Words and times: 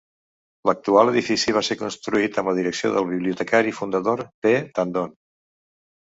L'actual 0.67 1.09
edifici 1.09 1.53
va 1.57 1.61
ser 1.67 1.75
construït 1.81 2.39
amb 2.41 2.49
la 2.51 2.55
direcció 2.59 2.91
del 2.95 3.05
bibliotecari 3.09 3.75
fundador 3.81 4.23
P. 4.47 4.55
Tandon. 4.79 5.13